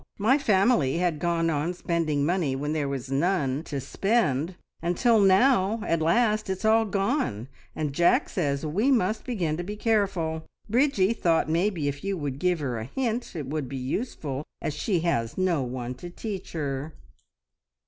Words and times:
My 0.17 0.39
family 0.39 0.97
had 0.97 1.19
gone 1.19 1.51
on 1.51 1.75
spending 1.75 2.25
money 2.25 2.55
when 2.55 2.73
there 2.73 2.89
was 2.89 3.11
none 3.11 3.61
to 3.65 3.79
spend, 3.79 4.55
until 4.81 5.19
now 5.19 5.79
at 5.85 6.01
last 6.01 6.49
it's 6.49 6.65
all 6.65 6.85
gone, 6.85 7.47
and 7.75 7.93
Jack 7.93 8.27
says 8.27 8.65
we 8.65 8.89
must 8.89 9.25
begin 9.25 9.57
to 9.57 9.63
be 9.63 9.75
careful. 9.75 10.43
Bridgie 10.67 11.13
thought 11.13 11.47
maybe 11.47 11.87
if 11.87 12.03
you 12.03 12.17
would 12.17 12.39
give 12.39 12.61
her 12.61 12.79
a 12.79 12.85
hint 12.85 13.35
it 13.35 13.45
would 13.45 13.69
be 13.69 13.77
useful, 13.77 14.43
as 14.59 14.73
she 14.73 15.01
has 15.01 15.37
no 15.37 15.61
one 15.61 15.93
to 15.93 16.09
teach 16.09 16.53
her." 16.53 16.95